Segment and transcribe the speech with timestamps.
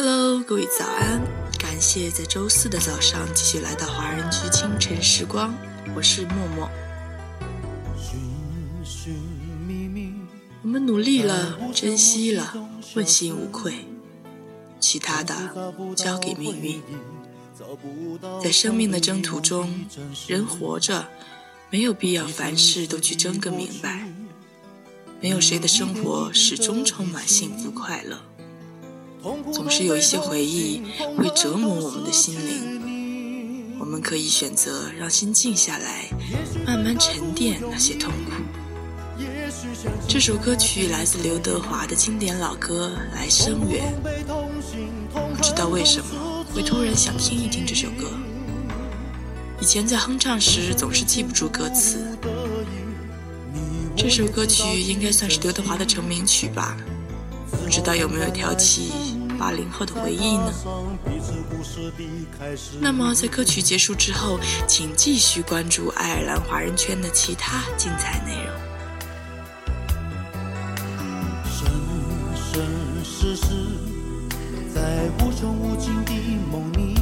[0.00, 1.20] Hello，各位早安！
[1.58, 5.52] 感谢在周四的早上继续来到华人居清晨时光，
[5.92, 6.70] 我是默默。
[10.62, 12.54] 我们努力了，珍惜了，
[12.94, 13.86] 问心无愧，
[14.78, 16.80] 其他的交给命运。
[18.40, 19.84] 在生命的征途中，
[20.28, 21.08] 人活着
[21.70, 24.08] 没有必要凡事都去争个明白，
[25.20, 28.22] 没有谁的生活始终充满幸福快乐。
[29.52, 30.82] 总是有一些回忆
[31.16, 36.08] 会折磨我们的心灵，我们可以选择让心静下来，
[36.66, 38.32] 慢慢沉淀那些痛苦。
[40.06, 43.92] 这首歌曲来自刘德华的经典老歌《来生缘》，
[45.34, 48.10] 不知道为什么会突然想听一听这首歌。
[49.60, 52.16] 以前在哼唱时总是记不住歌词，
[53.96, 56.76] 这首歌曲应该算是刘德华的成名曲吧。
[57.50, 60.52] 不知道有没有挑起八零后的回忆呢？
[62.80, 68.52] 那么在歌曲结束之后，请继续关注爱尔兰华人圈的其他精彩内容。
[71.44, 71.68] 生
[72.34, 72.62] 生
[73.04, 73.46] 世世，
[74.74, 76.12] 在无穷无尽的
[76.50, 76.96] 梦里，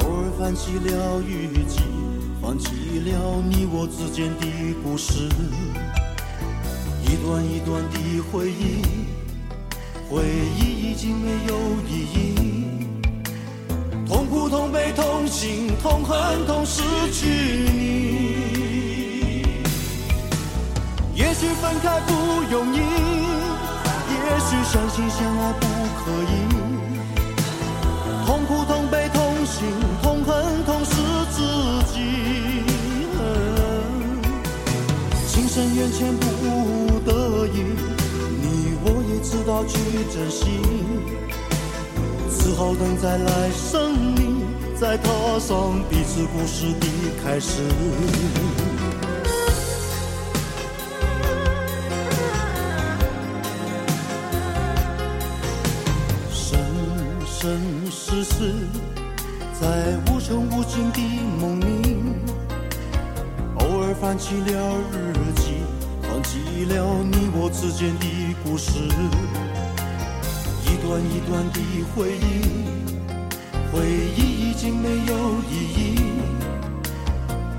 [0.00, 1.80] 偶尔翻起了雨季，
[2.40, 2.68] 放起
[3.00, 4.46] 了你我之间的
[4.82, 5.28] 故事。
[7.08, 7.96] 一段一段的
[8.32, 8.82] 回忆，
[10.10, 10.24] 回
[10.58, 11.54] 忆已经没有
[11.88, 12.16] 意义。
[14.08, 17.28] 痛苦、痛悲、痛心、痛恨、痛失去
[17.72, 19.44] 你。
[21.14, 22.12] 也许分开不
[22.50, 25.66] 容易，也许相亲相爱不
[26.02, 26.34] 可以。
[28.26, 29.64] 痛苦、痛悲、痛心、
[30.02, 30.94] 痛恨、痛失
[31.30, 31.36] 自
[31.92, 31.94] 己。
[35.28, 36.35] 情深缘浅不。
[39.46, 39.78] 道去
[40.12, 40.60] 珍惜，
[42.28, 44.42] 只好等在来生里，
[44.74, 45.08] 再踏
[45.38, 46.86] 上彼此故事的
[47.22, 47.62] 开始。
[56.32, 56.58] 生
[57.24, 58.52] 生世世，
[59.60, 61.00] 在无穷无尽的
[61.40, 62.02] 梦里，
[63.60, 65.54] 偶尔翻起了日记。
[66.08, 68.06] 忘记了你我之间的
[68.42, 68.70] 故事，
[70.86, 71.58] 一段一段的
[71.96, 72.22] 回忆，
[73.72, 73.84] 回
[74.16, 75.14] 忆已经没有
[75.50, 75.98] 意义。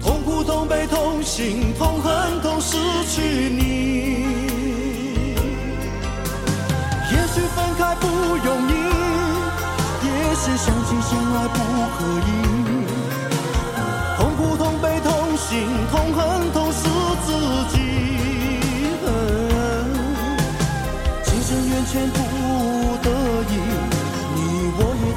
[0.00, 2.78] 痛苦、痛悲、痛心、痛恨、痛失
[3.10, 3.20] 去
[3.50, 4.24] 你。
[7.12, 8.72] 也许分开不容易，
[10.02, 11.58] 也许相亲相爱不
[11.98, 12.28] 可以。
[14.16, 16.88] 痛苦、痛悲、痛心、痛恨、痛失
[17.26, 17.28] 自
[17.68, 17.76] 己。
[21.22, 22.18] 情深缘浅不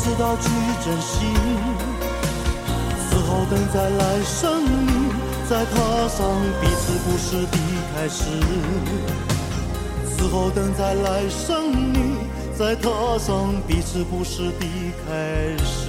[0.00, 0.48] 知道去
[0.84, 1.26] 珍惜，
[3.10, 5.10] 只好等在来生里，
[5.48, 6.18] 再踏上
[6.60, 7.58] 彼此故事的
[7.92, 8.24] 开始。
[10.16, 12.16] 只好等在来生里，
[12.56, 12.88] 再踏
[13.18, 14.66] 上彼此故事的
[15.06, 15.87] 开始。